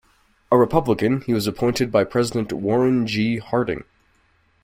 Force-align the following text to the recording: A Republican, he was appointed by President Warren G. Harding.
A 0.51 0.57
Republican, 0.57 1.21
he 1.27 1.33
was 1.35 1.45
appointed 1.45 1.91
by 1.91 2.05
President 2.05 2.51
Warren 2.51 3.05
G. 3.05 3.37
Harding. 3.37 3.83